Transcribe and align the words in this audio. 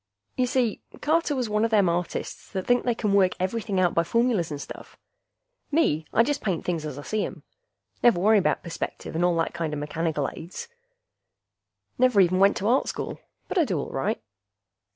Y'see, 0.35 0.81
Carter 0.99 1.35
was 1.35 1.47
one 1.47 1.63
a 1.63 1.69
them 1.69 1.87
artists 1.87 2.49
that 2.53 2.65
think 2.65 2.83
they 2.85 2.95
can 2.95 3.13
work 3.13 3.33
everything 3.39 3.79
out 3.79 3.93
by 3.93 4.01
formulas 4.03 4.49
and 4.49 4.59
stuff. 4.59 4.97
Me, 5.69 6.07
I 6.11 6.23
just 6.23 6.41
paint 6.41 6.65
things 6.65 6.87
as 6.87 6.97
I 6.97 7.03
see 7.03 7.23
'em. 7.23 7.43
Never 8.01 8.19
worry 8.19 8.39
about 8.39 8.63
perspective 8.63 9.13
and 9.13 9.23
all 9.23 9.35
that 9.37 9.53
kinda 9.53 9.77
mechanical 9.77 10.27
aids. 10.33 10.67
Never 11.99 12.19
even 12.19 12.39
went 12.39 12.57
to 12.57 12.67
Art 12.67 12.87
School. 12.87 13.19
But 13.47 13.59
I 13.59 13.63
do 13.63 13.77
all 13.79 13.91
right. 13.91 14.19